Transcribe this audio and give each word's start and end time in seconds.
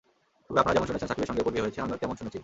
তবে 0.47 0.59
আপনারা 0.61 0.75
যেমন 0.75 0.87
শুনেছেন 0.89 1.09
শাকিবের 1.09 1.29
সঙ্গে 1.29 1.43
অপুর 1.43 1.53
বিয়ে 1.55 1.65
হয়েছে, 1.65 1.79
আমিও 1.83 1.99
তেমন 2.01 2.15
শুনেছি। 2.19 2.37